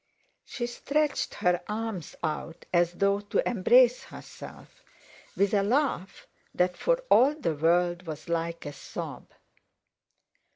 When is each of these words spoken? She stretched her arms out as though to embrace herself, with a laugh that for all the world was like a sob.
She 0.43 0.65
stretched 0.65 1.35
her 1.35 1.61
arms 1.67 2.15
out 2.23 2.65
as 2.73 2.93
though 2.93 3.19
to 3.19 3.47
embrace 3.47 4.05
herself, 4.05 4.81
with 5.37 5.53
a 5.53 5.61
laugh 5.61 6.25
that 6.55 6.75
for 6.75 7.03
all 7.11 7.35
the 7.35 7.53
world 7.53 8.07
was 8.07 8.27
like 8.27 8.65
a 8.65 8.73
sob. 8.73 9.27